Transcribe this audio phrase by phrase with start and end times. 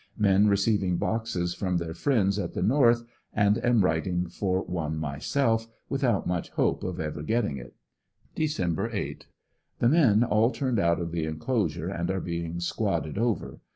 [0.17, 3.03] Men receiving boxes from their friends at the north
[3.33, 7.75] and am writing for one myself without much hope of ever getting it.
[8.35, 8.93] Dec.
[8.95, 9.27] 8.—
[9.77, 13.59] The men all turned out of the enclosure and are being squadded over.